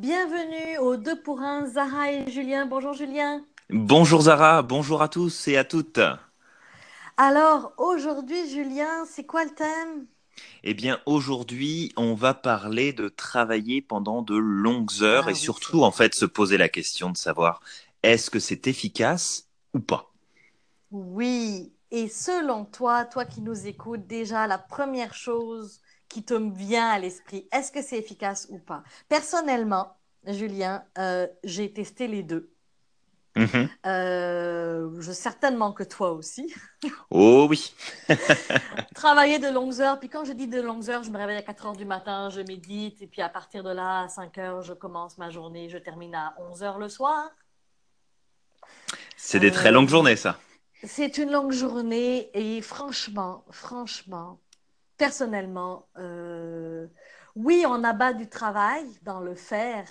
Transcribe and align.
Bienvenue 0.00 0.78
aux 0.78 0.96
deux 0.96 1.20
pour 1.20 1.42
un, 1.42 1.66
Zara 1.66 2.10
et 2.10 2.30
Julien. 2.30 2.64
Bonjour 2.64 2.94
Julien. 2.94 3.44
Bonjour 3.68 4.22
Zara, 4.22 4.62
bonjour 4.62 5.02
à 5.02 5.08
tous 5.08 5.46
et 5.46 5.58
à 5.58 5.64
toutes. 5.64 6.00
Alors 7.18 7.74
aujourd'hui 7.76 8.48
Julien, 8.48 9.04
c'est 9.04 9.26
quoi 9.26 9.44
le 9.44 9.50
thème? 9.50 10.06
Eh 10.64 10.72
bien 10.72 11.00
aujourd'hui, 11.04 11.92
on 11.98 12.14
va 12.14 12.32
parler 12.32 12.94
de 12.94 13.10
travailler 13.10 13.82
pendant 13.82 14.22
de 14.22 14.36
longues 14.36 15.02
heures 15.02 15.26
Ah 15.26 15.32
et 15.32 15.34
oui, 15.34 15.38
surtout 15.38 15.82
en 15.82 15.90
fait 15.90 16.14
se 16.14 16.24
poser 16.24 16.56
la 16.56 16.70
question 16.70 17.10
de 17.10 17.18
savoir 17.18 17.60
est-ce 18.02 18.30
que 18.30 18.38
c'est 18.38 18.68
efficace 18.68 19.50
ou 19.74 19.80
pas? 19.80 20.14
Oui, 20.92 21.74
et 21.90 22.08
selon 22.08 22.64
toi, 22.64 23.04
toi 23.04 23.26
qui 23.26 23.42
nous 23.42 23.66
écoutes, 23.66 24.06
déjà 24.06 24.46
la 24.46 24.56
première 24.56 25.12
chose 25.12 25.82
qui 26.10 26.24
te 26.24 26.34
vient 26.34 26.88
à 26.90 26.98
l'esprit, 26.98 27.48
est-ce 27.52 27.72
que 27.72 27.82
c'est 27.82 27.98
efficace 27.98 28.46
ou 28.50 28.58
pas? 28.58 28.82
Personnellement, 29.08 29.96
Julien, 30.26 30.84
euh, 30.98 31.26
j'ai 31.44 31.72
testé 31.72 32.08
les 32.08 32.22
deux. 32.22 32.52
Mhm. 33.36 33.70
Euh, 33.86 35.00
je 35.00 35.12
certainement 35.12 35.72
que 35.72 35.84
toi 35.84 36.12
aussi. 36.12 36.52
Oh 37.10 37.46
oui, 37.48 37.74
Travailler 38.94 39.38
de 39.38 39.48
longues 39.48 39.80
heures, 39.80 39.98
puis 40.00 40.08
quand 40.08 40.24
je 40.24 40.32
dis 40.32 40.48
de 40.48 40.60
longues 40.60 40.90
heures, 40.90 41.02
je 41.04 41.10
me 41.10 41.18
réveille 41.18 41.36
à 41.38 41.42
4 41.42 41.66
heures 41.66 41.76
du 41.76 41.84
matin, 41.84 42.30
je 42.30 42.40
médite, 42.40 43.02
et 43.02 43.06
puis 43.06 43.22
à 43.22 43.28
partir 43.28 43.62
de 43.64 43.70
là, 43.70 44.02
à 44.02 44.08
5 44.08 44.38
heures, 44.38 44.62
je 44.62 44.74
commence 44.74 45.18
ma 45.18 45.30
journée, 45.30 45.68
je 45.68 45.78
termine 45.78 46.14
à 46.14 46.34
11 46.38 46.62
heures 46.64 46.78
le 46.78 46.88
soir. 46.88 47.30
c'est 49.16 49.40
des 49.40 49.50
très 49.52 49.70
Euh, 49.70 49.72
longues 49.72 49.88
journées 49.88 50.16
ça. 50.16 50.38
c'est 50.84 51.18
une 51.18 51.30
longue 51.32 51.52
journée, 51.52 52.30
et 52.34 52.62
franchement, 52.62 53.44
franchement, 53.50 54.40
personnellement, 55.00 55.88
euh, 55.96 56.86
oui, 57.34 57.64
on 57.66 57.82
abat 57.84 58.12
du 58.12 58.28
travail 58.28 58.84
dans 59.00 59.20
le 59.20 59.34
faire. 59.34 59.86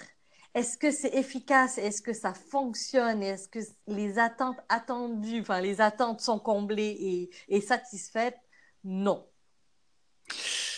Est-ce 0.54 0.78
que 0.78 0.92
c'est 0.92 1.16
efficace? 1.16 1.80
Est-ce 1.80 2.04
que 2.04 2.14
ça 2.14 2.36
fonctionne? 2.36 3.24
Est-ce 3.24 3.50
que 3.50 3.58
les 3.88 4.20
attentes 4.20 4.60
attendues, 4.70 5.42
enfin, 5.42 5.62
les 5.62 5.82
attentes 5.82 6.22
sont 6.22 6.40
comblées 6.40 6.96
et, 7.00 7.30
et 7.48 7.60
satisfaites? 7.60 8.38
Non. 8.84 9.28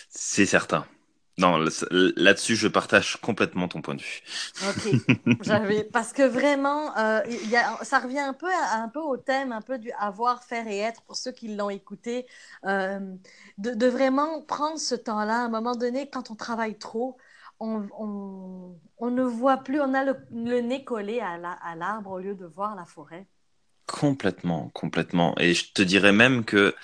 C'est 0.08 0.46
certain. 0.46 0.86
Non, 1.38 1.56
là- 1.58 1.70
là-dessus 2.16 2.56
je 2.56 2.68
partage 2.68 3.16
complètement 3.20 3.68
ton 3.68 3.80
point 3.82 3.94
de 3.94 4.02
vue. 4.02 4.22
Ok, 4.60 4.86
parce 5.92 6.12
que 6.12 6.22
vraiment, 6.22 6.96
euh, 6.96 7.20
il 7.28 7.48
y 7.50 7.56
a, 7.56 7.76
ça 7.84 7.98
revient 7.98 8.20
un 8.20 8.32
peu, 8.32 8.46
à- 8.48 8.80
un 8.82 8.88
peu 8.88 9.00
au 9.00 9.16
thème, 9.16 9.50
un 9.50 9.60
peu 9.60 9.76
du 9.78 9.90
avoir, 9.92 10.44
faire 10.44 10.68
et 10.68 10.78
être 10.78 11.02
pour 11.02 11.16
ceux 11.16 11.32
qui 11.32 11.54
l'ont 11.56 11.70
écouté, 11.70 12.26
euh, 12.64 13.00
de, 13.58 13.70
de 13.74 13.86
vraiment 13.86 14.40
prendre 14.42 14.78
ce 14.78 14.94
temps-là. 14.94 15.34
À 15.42 15.44
un 15.46 15.48
moment 15.48 15.74
donné, 15.74 16.08
quand 16.08 16.30
on 16.30 16.36
travaille 16.36 16.78
trop, 16.78 17.16
on, 17.58 17.88
on, 17.98 18.78
on 18.98 19.10
ne 19.10 19.22
voit 19.24 19.56
plus, 19.58 19.80
on 19.80 19.94
a 19.94 20.04
le, 20.04 20.16
le 20.30 20.60
nez 20.60 20.84
collé 20.84 21.18
à 21.20 21.38
la- 21.38 21.52
à 21.52 21.74
l'arbre 21.74 22.10
au 22.12 22.18
lieu 22.20 22.34
de 22.36 22.46
voir 22.46 22.76
la 22.76 22.84
forêt. 22.84 23.26
Complètement, 23.92 24.70
complètement. 24.72 25.34
Et 25.38 25.52
je 25.52 25.70
te 25.74 25.82
dirais 25.82 26.12
même 26.12 26.46
que 26.46 26.74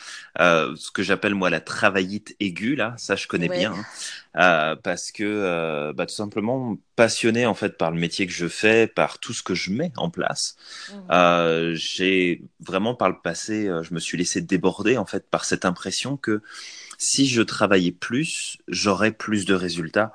euh, 0.40 0.76
ce 0.76 0.90
que 0.90 1.02
j'appelle 1.02 1.34
moi 1.34 1.48
la 1.48 1.60
travaillite 1.62 2.36
aiguë, 2.38 2.76
là, 2.76 2.94
ça 2.98 3.16
je 3.16 3.26
connais 3.26 3.48
Ouais. 3.48 3.54
bien, 3.54 3.72
hein, 3.72 3.86
euh, 4.36 4.76
parce 4.76 5.10
que 5.10 5.24
euh, 5.24 5.94
bah, 5.94 6.04
tout 6.04 6.14
simplement 6.14 6.76
passionné 6.96 7.46
en 7.46 7.54
fait 7.54 7.78
par 7.78 7.90
le 7.92 7.98
métier 7.98 8.26
que 8.26 8.32
je 8.34 8.46
fais, 8.46 8.86
par 8.86 9.18
tout 9.20 9.32
ce 9.32 9.42
que 9.42 9.54
je 9.54 9.70
mets 9.72 9.90
en 9.96 10.10
place. 10.10 10.56
Euh, 11.10 11.74
j'ai 11.74 12.42
vraiment 12.60 12.94
par 12.94 13.08
le 13.08 13.16
passé, 13.22 13.70
je 13.82 13.94
me 13.94 14.00
suis 14.00 14.18
laissé 14.18 14.42
déborder 14.42 14.98
en 14.98 15.06
fait 15.06 15.28
par 15.30 15.44
cette 15.46 15.64
impression 15.64 16.16
que 16.18 16.42
si 16.98 17.28
je 17.28 17.42
travaillais 17.42 17.92
plus, 17.92 18.58
j'aurais 18.68 19.12
plus 19.12 19.44
de 19.46 19.54
résultats. 19.54 20.14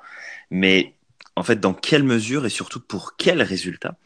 Mais 0.50 0.93
en 1.36 1.42
fait, 1.42 1.56
dans 1.60 1.74
quelle 1.74 2.04
mesure 2.04 2.46
et 2.46 2.50
surtout 2.50 2.80
pour 2.80 3.16
quels 3.16 3.42
résultats? 3.42 3.96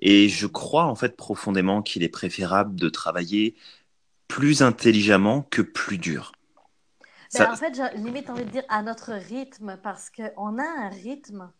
Et 0.00 0.28
je 0.28 0.46
crois 0.46 0.86
en 0.86 0.94
fait 0.96 1.16
profondément 1.16 1.82
qu'il 1.82 2.02
est 2.02 2.08
préférable 2.08 2.76
de 2.76 2.88
travailler 2.88 3.56
plus 4.28 4.62
intelligemment 4.62 5.42
que 5.42 5.62
plus 5.62 5.98
dur. 5.98 6.32
Ben, 7.32 7.46
Ça... 7.46 7.52
en 7.52 7.56
fait, 7.56 7.74
j'ai 7.74 7.98
limite 7.98 8.30
envie 8.30 8.44
de 8.44 8.50
dire 8.50 8.64
à 8.68 8.82
notre 8.82 9.12
rythme, 9.12 9.78
parce 9.82 10.10
qu'on 10.10 10.58
a 10.58 10.62
un 10.64 10.88
rythme. 10.90 11.52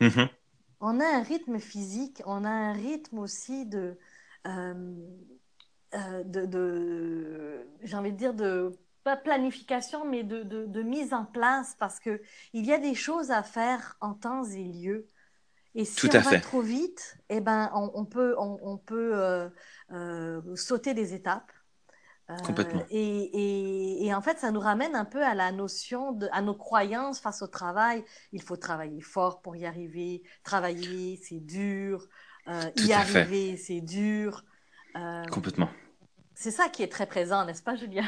Mhm. 0.00 0.30
On 0.80 1.00
a 1.00 1.06
un 1.06 1.22
rythme 1.22 1.58
physique, 1.58 2.22
on 2.26 2.44
a 2.44 2.50
un 2.50 2.72
rythme 2.72 3.18
aussi 3.18 3.64
de, 3.66 3.98
euh, 4.46 4.94
euh, 5.94 6.24
de, 6.24 6.46
de- 6.46 7.66
j'ai 7.82 7.96
envie 7.96 8.12
de 8.12 8.16
dire 8.16 8.34
de, 8.34 8.72
pas 9.04 9.16
planification, 9.16 10.04
mais 10.04 10.24
de, 10.24 10.42
de, 10.42 10.66
de 10.66 10.82
mise 10.82 11.12
en 11.14 11.24
place, 11.24 11.76
parce 11.78 12.00
que 12.00 12.20
il 12.52 12.66
y 12.66 12.72
a 12.72 12.78
des 12.78 12.94
choses 12.94 13.30
à 13.30 13.42
faire 13.42 13.96
en 14.00 14.14
temps 14.14 14.44
et 14.44 14.64
lieu. 14.64 15.08
Et 15.74 15.84
si 15.84 16.08
Tout 16.08 16.08
on 16.10 16.18
à 16.18 16.20
va 16.20 16.30
fait. 16.30 16.40
trop 16.40 16.60
vite, 16.62 17.16
eh 17.30 17.40
ben, 17.40 17.70
on, 17.74 17.90
on 17.94 18.04
peut, 18.04 18.34
on, 18.38 18.58
on 18.62 18.78
peut 18.78 19.12
euh, 19.14 19.48
euh, 19.92 20.56
sauter 20.56 20.94
des 20.94 21.14
étapes. 21.14 21.50
Euh, 22.30 22.36
Complètement. 22.42 22.86
et, 22.90 24.02
et, 24.02 24.06
et 24.06 24.14
en 24.14 24.22
fait, 24.22 24.38
ça 24.38 24.50
nous 24.52 24.60
ramène 24.60 24.94
un 24.94 25.04
peu 25.04 25.22
à 25.24 25.34
la 25.34 25.50
notion 25.52 26.12
de, 26.12 26.28
à 26.32 26.42
nos 26.42 26.54
croyances 26.54 27.20
face 27.20 27.42
au 27.42 27.48
travail. 27.48 28.04
Il 28.32 28.42
faut 28.42 28.56
travailler 28.56 29.00
fort 29.00 29.42
pour 29.42 29.56
y 29.56 29.66
arriver. 29.66 30.22
Travailler, 30.44 31.16
c'est 31.22 31.40
dur. 31.40 32.08
Y 32.76 32.92
arriver, 32.92 33.56
c'est 33.56 33.80
dur. 33.80 34.44
Complètement. 35.30 35.70
c'est 36.34 36.50
ça 36.50 36.68
qui 36.68 36.82
est 36.82 36.88
très 36.92 37.06
présent, 37.06 37.44
n'est-ce 37.44 37.62
pas, 37.62 37.74
Julien? 37.76 38.04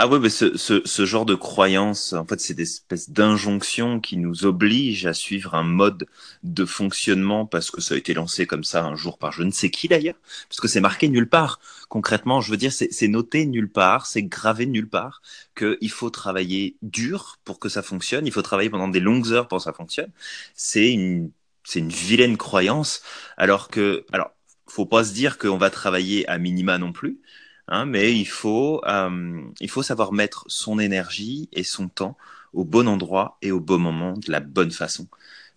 Ah 0.00 0.06
ouais, 0.06 0.20
mais 0.20 0.30
ce, 0.30 0.56
ce, 0.56 0.80
ce 0.84 1.04
genre 1.06 1.26
de 1.26 1.34
croyance, 1.34 2.12
en 2.12 2.24
fait, 2.24 2.40
c'est 2.40 2.54
des 2.54 2.62
espèces 2.62 3.10
d'injonctions 3.10 3.98
qui 3.98 4.16
nous 4.16 4.44
obligent 4.44 5.06
à 5.06 5.12
suivre 5.12 5.56
un 5.56 5.64
mode 5.64 6.06
de 6.44 6.64
fonctionnement 6.64 7.46
parce 7.46 7.72
que 7.72 7.80
ça 7.80 7.94
a 7.94 7.98
été 7.98 8.14
lancé 8.14 8.46
comme 8.46 8.62
ça 8.62 8.84
un 8.84 8.94
jour 8.94 9.18
par 9.18 9.32
je 9.32 9.42
ne 9.42 9.50
sais 9.50 9.70
qui 9.70 9.88
d'ailleurs, 9.88 10.14
parce 10.48 10.60
que 10.60 10.68
c'est 10.68 10.80
marqué 10.80 11.08
nulle 11.08 11.28
part. 11.28 11.58
Concrètement, 11.88 12.40
je 12.40 12.52
veux 12.52 12.56
dire, 12.56 12.72
c'est 12.72 13.08
noté 13.08 13.44
nulle 13.44 13.68
part, 13.72 14.06
c'est 14.06 14.22
gravé 14.22 14.66
nulle 14.66 14.88
part 14.88 15.20
qu'il 15.56 15.90
faut 15.90 16.10
travailler 16.10 16.76
dur 16.82 17.38
pour 17.44 17.58
que 17.58 17.68
ça 17.68 17.82
fonctionne, 17.82 18.24
il 18.24 18.32
faut 18.32 18.42
travailler 18.42 18.70
pendant 18.70 18.86
des 18.88 19.00
longues 19.00 19.32
heures 19.32 19.48
pour 19.48 19.58
que 19.58 19.64
ça 19.64 19.72
fonctionne. 19.72 20.12
C'est 20.54 20.92
une, 20.92 21.32
c'est 21.64 21.80
une 21.80 21.88
vilaine 21.90 22.36
croyance, 22.36 23.02
alors 23.36 23.66
que, 23.68 24.06
alors, 24.12 24.30
faut 24.68 24.86
pas 24.86 25.02
se 25.02 25.12
dire 25.12 25.38
qu'on 25.38 25.58
va 25.58 25.70
travailler 25.70 26.28
à 26.28 26.38
minima 26.38 26.78
non 26.78 26.92
plus. 26.92 27.18
Hein, 27.68 27.84
mais 27.86 28.14
il 28.16 28.26
faut, 28.26 28.82
euh, 28.86 29.42
il 29.60 29.70
faut 29.70 29.82
savoir 29.82 30.12
mettre 30.12 30.44
son 30.48 30.78
énergie 30.78 31.48
et 31.52 31.64
son 31.64 31.88
temps 31.88 32.16
au 32.52 32.64
bon 32.64 32.88
endroit 32.88 33.38
et 33.42 33.52
au 33.52 33.60
bon 33.60 33.78
moment, 33.78 34.14
de 34.16 34.30
la 34.32 34.40
bonne 34.40 34.70
façon. 34.72 35.08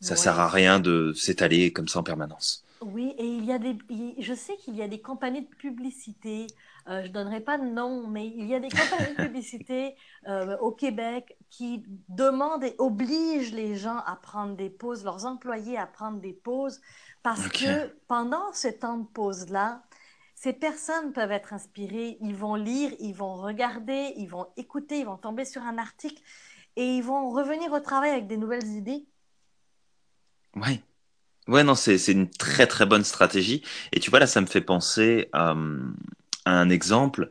Ça 0.02 0.16
Ouais. 0.16 0.18
sert 0.18 0.40
à 0.40 0.50
rien 0.50 0.80
de 0.80 1.14
s'étaler 1.14 1.72
comme 1.74 1.88
ça 1.88 2.00
en 2.00 2.04
permanence. 2.04 2.66
Oui, 2.82 3.14
et 3.20 3.26
il 3.28 3.46
y 3.46 3.52
a 3.54 3.60
des, 3.60 3.78
je 4.18 4.34
sais 4.34 4.58
qu'il 4.58 4.76
y 4.76 4.82
a 4.82 4.88
des 4.88 5.02
compagnies 5.02 5.44
de 5.44 5.56
publicité, 5.56 6.56
euh, 6.88 7.04
je 7.06 7.10
donnerai 7.12 7.40
pas 7.40 7.60
de 7.60 7.66
nom, 7.66 8.08
mais 8.08 8.26
il 8.26 8.48
y 8.48 8.56
a 8.56 8.60
des 8.60 8.72
compagnies 8.72 9.12
de 9.12 9.20
publicité 9.20 9.96
euh, 10.28 10.58
au 10.58 10.72
Québec 10.72 11.38
qui 11.52 11.84
demandent 12.10 12.64
et 12.64 12.74
obligent 12.80 13.54
les 13.54 13.76
gens 13.76 14.00
à 14.08 14.16
prendre 14.16 14.56
des 14.56 14.72
pauses, 14.72 15.04
leurs 15.04 15.28
employés 15.28 15.78
à 15.78 15.86
prendre 15.86 16.20
des 16.22 16.34
pauses, 16.34 16.82
parce 17.22 17.48
que 17.50 17.96
pendant 18.08 18.52
ce 18.54 18.68
temps 18.70 18.98
de 18.98 19.06
pause-là, 19.08 19.84
ces 20.42 20.54
personnes 20.54 21.14
peuvent 21.14 21.32
être 21.32 21.54
inspirées, 21.54 22.18
ils 22.20 22.36
vont 22.36 22.56
lire, 22.56 22.92
ils 23.00 23.14
vont 23.14 23.36
regarder, 23.36 24.14
ils 24.18 24.26
vont 24.26 24.48
écouter, 24.58 24.98
ils 24.98 25.06
vont 25.06 25.18
tomber 25.18 25.46
sur 25.46 25.62
un 25.62 25.78
article 25.78 26.20
et 26.76 26.84
ils 26.84 27.04
vont 27.04 27.30
revenir 27.30 27.72
au 27.72 27.80
travail 27.80 28.10
avec 28.10 28.26
des 28.26 28.38
nouvelles 28.38 28.66
idées. 28.66 29.06
Ouais. 30.56 30.82
Ouais, 31.48 31.64
non, 31.64 31.76
c'est, 31.76 31.96
une 32.08 32.28
très 32.28 32.66
très 32.66 32.88
bonne 32.88 33.04
stratégie. 33.04 33.62
Et 33.92 34.00
tu 34.00 34.10
vois, 34.10 34.18
là, 34.18 34.26
ça 34.26 34.42
me 34.42 34.48
fait 34.48 34.62
penser 34.62 35.30
euh, 35.36 35.80
à 36.46 36.52
un 36.52 36.70
exemple. 36.72 37.30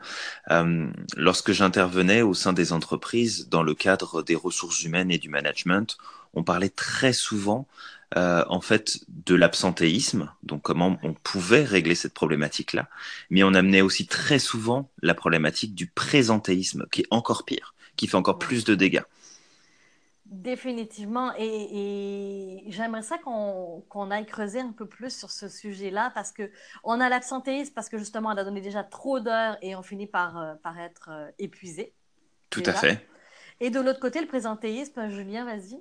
Euh, 0.53 0.92
lorsque 1.16 1.50
j'intervenais 1.50 2.22
au 2.22 2.34
sein 2.34 2.53
des 2.53 2.72
entreprises 2.72 3.48
dans 3.48 3.65
le 3.65 3.75
cadre 3.75 4.22
des 4.22 4.37
ressources 4.37 4.84
humaines 4.84 5.10
et 5.10 5.19
du 5.19 5.28
management, 5.28 5.98
on 6.34 6.44
parlait 6.44 6.69
très 6.69 7.13
souvent 7.13 7.66
euh, 8.16 8.45
en 8.48 8.60
fait 8.60 9.01
de 9.09 9.34
l'absentéisme, 9.34 10.33
donc 10.42 10.62
comment 10.62 10.98
on 11.03 11.15
pouvait 11.15 11.65
régler 11.65 11.95
cette 11.95 12.15
problématique-là, 12.15 12.89
mais 13.30 13.45
on 13.45 13.54
amenait 13.54 13.83
aussi 13.83 14.07
très 14.07 14.39
souvent 14.39 14.91
la 15.01 15.15
problématique 15.15 15.74
du 15.74 15.86
présentéisme, 15.86 16.86
qui 16.91 17.03
est 17.03 17.07
encore 17.10 17.45
pire, 17.45 17.74
qui 17.97 18.09
fait 18.09 18.16
encore 18.16 18.39
plus 18.39 18.65
de 18.65 18.74
dégâts. 18.74 19.04
Définitivement. 20.30 21.33
Et, 21.39 22.65
et 22.65 22.71
j'aimerais 22.71 23.03
ça 23.03 23.18
qu'on 23.18 23.84
qu'on 23.89 24.13
aille 24.13 24.27
creuser 24.27 24.60
un 24.60 24.71
peu 24.71 24.86
plus 24.86 25.16
sur 25.16 25.28
ce 25.28 25.48
sujet-là 25.48 26.13
parce 26.15 26.30
que 26.30 26.53
on 26.84 27.01
a 27.01 27.09
l'absentéisme 27.09 27.74
parce 27.74 27.89
que 27.89 27.98
justement, 27.98 28.28
on 28.28 28.36
a 28.36 28.45
donné 28.45 28.60
déjà 28.60 28.84
trop 28.84 29.18
d'heures 29.18 29.59
et 29.60 29.74
on 29.74 29.83
finit 29.83 30.06
par, 30.06 30.39
euh, 30.39 30.54
par 30.63 30.78
être 30.78 31.09
euh, 31.10 31.28
épuisé 31.41 31.95
Tout 32.48 32.63
à 32.66 32.72
fait. 32.72 33.04
Et 33.59 33.71
de 33.71 33.80
l'autre 33.80 33.98
côté, 33.98 34.21
le 34.21 34.28
présentéisme, 34.28 35.10
Julien, 35.10 35.45
vas-y. 35.45 35.80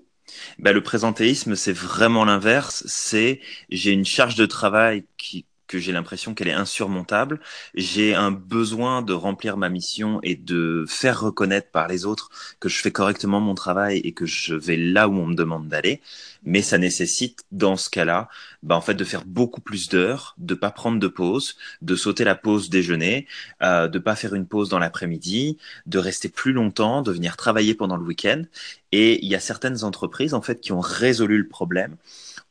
Bah, 0.59 0.71
le 0.73 0.81
présentéisme, 0.83 1.55
c'est 1.55 1.73
vraiment 1.73 2.25
l'inverse. 2.25 2.83
C'est 2.87 3.41
j'ai 3.69 3.91
une 3.91 4.05
charge 4.05 4.35
de 4.35 4.45
travail 4.45 5.05
qui 5.17 5.45
que 5.67 5.77
j'ai 5.77 5.91
l'impression 5.91 6.33
qu'elle 6.33 6.47
est 6.47 6.51
insurmontable. 6.53 7.39
J'ai 7.75 8.15
un 8.15 8.31
besoin 8.31 9.03
de 9.03 9.13
remplir 9.13 9.55
ma 9.55 9.69
mission 9.69 10.19
et 10.23 10.35
de 10.35 10.83
faire 10.87 11.19
reconnaître 11.21 11.69
par 11.71 11.87
les 11.87 12.05
autres 12.05 12.31
que 12.59 12.69
je 12.69 12.81
fais 12.81 12.91
correctement 12.91 13.39
mon 13.39 13.53
travail 13.53 13.99
et 13.99 14.11
que 14.13 14.25
je 14.25 14.55
vais 14.55 14.77
là 14.77 15.07
où 15.07 15.13
on 15.13 15.27
me 15.27 15.35
demande 15.35 15.67
d'aller. 15.67 16.01
Mais 16.43 16.61
ça 16.61 16.77
nécessite, 16.77 17.43
dans 17.51 17.75
ce 17.75 17.89
cas-là, 17.89 18.29
bah, 18.63 18.75
en 18.75 18.81
fait, 18.81 18.93
de 18.95 19.03
faire 19.03 19.25
beaucoup 19.25 19.61
plus 19.61 19.89
d'heures, 19.89 20.35
de 20.37 20.53
pas 20.55 20.71
prendre 20.71 20.99
de 20.99 21.07
pause, 21.07 21.57
de 21.81 21.95
sauter 21.95 22.23
la 22.23 22.35
pause 22.35 22.69
déjeuner, 22.69 23.27
euh, 23.61 23.87
de 23.87 23.99
pas 23.99 24.15
faire 24.15 24.33
une 24.35 24.47
pause 24.47 24.69
dans 24.69 24.79
l'après-midi, 24.79 25.57
de 25.85 25.99
rester 25.99 26.29
plus 26.29 26.53
longtemps, 26.53 27.01
de 27.01 27.11
venir 27.11 27.37
travailler 27.37 27.75
pendant 27.75 27.97
le 27.97 28.03
week-end. 28.03 28.43
Et 28.91 29.23
il 29.23 29.29
y 29.29 29.35
a 29.35 29.39
certaines 29.39 29.83
entreprises, 29.83 30.33
en 30.33 30.41
fait, 30.41 30.61
qui 30.61 30.71
ont 30.71 30.79
résolu 30.79 31.37
le 31.37 31.47
problème 31.47 31.95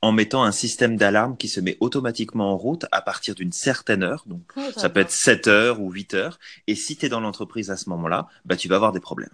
en 0.02 0.12
mettant 0.12 0.44
un 0.44 0.52
système 0.52 0.96
d'alarme 0.96 1.36
qui 1.36 1.48
se 1.48 1.60
met 1.60 1.76
automatiquement 1.80 2.52
en 2.52 2.56
route 2.56 2.86
à 2.92 3.02
partir 3.02 3.34
d'une 3.34 3.52
certaine 3.52 4.02
heure. 4.02 4.24
Donc, 4.26 4.42
Oh, 4.56 4.60
ça 4.76 4.88
peut 4.90 5.00
être 5.00 5.10
7 5.10 5.48
heures 5.48 5.80
ou 5.80 5.90
8 5.90 6.14
heures. 6.14 6.38
Et 6.66 6.74
si 6.74 6.96
tu 6.96 7.06
es 7.06 7.08
dans 7.08 7.20
l'entreprise 7.20 7.70
à 7.70 7.76
ce 7.76 7.88
moment-là, 7.90 8.28
bah, 8.44 8.56
tu 8.56 8.68
vas 8.68 8.76
avoir 8.76 8.92
des 8.92 9.00
problèmes. 9.00 9.30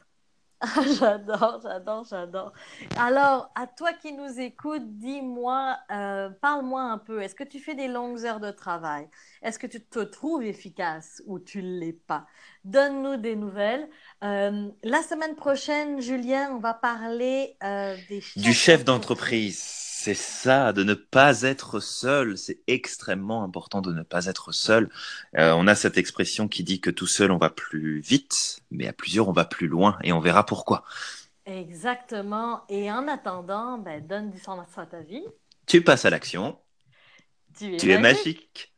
Ah, 0.66 0.82
j'adore, 0.98 1.60
j'adore, 1.62 2.04
j'adore. 2.08 2.52
Alors, 2.96 3.50
à 3.54 3.66
toi 3.66 3.92
qui 3.92 4.12
nous 4.14 4.40
écoutes, 4.40 4.96
dis-moi, 4.98 5.76
euh, 5.90 6.30
parle-moi 6.40 6.80
un 6.82 6.96
peu. 6.96 7.20
Est-ce 7.20 7.34
que 7.34 7.44
tu 7.44 7.60
fais 7.60 7.74
des 7.74 7.86
longues 7.86 8.24
heures 8.24 8.40
de 8.40 8.50
travail? 8.50 9.08
Est-ce 9.42 9.58
que 9.58 9.66
tu 9.66 9.84
te 9.84 9.98
trouves 10.00 10.42
efficace 10.42 11.22
ou 11.26 11.38
tu 11.38 11.62
ne 11.62 11.78
l'es 11.80 11.92
pas? 11.92 12.26
Donne-nous 12.64 13.18
des 13.18 13.36
nouvelles. 13.36 13.88
Euh, 14.22 14.70
la 14.82 15.02
semaine 15.02 15.34
prochaine, 15.34 16.00
Julien, 16.00 16.50
on 16.52 16.60
va 16.60 16.72
parler 16.72 17.56
euh, 17.62 17.94
des 18.08 18.22
Du 18.36 18.54
chef 18.54 18.84
d'entreprise. 18.84 19.84
C'est 20.04 20.12
ça, 20.12 20.74
de 20.74 20.84
ne 20.84 20.92
pas 20.92 21.40
être 21.44 21.80
seul. 21.80 22.36
C'est 22.36 22.60
extrêmement 22.66 23.42
important 23.42 23.80
de 23.80 23.90
ne 23.90 24.02
pas 24.02 24.26
être 24.26 24.52
seul. 24.52 24.90
Euh, 25.38 25.54
on 25.56 25.66
a 25.66 25.74
cette 25.74 25.96
expression 25.96 26.46
qui 26.46 26.62
dit 26.62 26.78
que 26.78 26.90
tout 26.90 27.06
seul 27.06 27.30
on 27.32 27.38
va 27.38 27.48
plus 27.48 28.00
vite, 28.00 28.58
mais 28.70 28.86
à 28.86 28.92
plusieurs 28.92 29.30
on 29.30 29.32
va 29.32 29.46
plus 29.46 29.66
loin 29.66 29.96
et 30.02 30.12
on 30.12 30.20
verra 30.20 30.44
pourquoi. 30.44 30.84
Exactement. 31.46 32.64
Et 32.68 32.92
en 32.92 33.08
attendant, 33.08 33.78
ben, 33.78 34.06
donne 34.06 34.30
du 34.30 34.38
sens 34.38 34.66
à 34.76 34.84
ta 34.84 35.00
vie. 35.00 35.24
Tu 35.66 35.82
passes 35.82 36.04
à 36.04 36.10
l'action. 36.10 36.60
Tu 37.56 37.76
es 37.76 37.78
Tu 37.78 37.90
es 37.92 37.98
magique. 37.98 37.98
magique. 37.98 38.73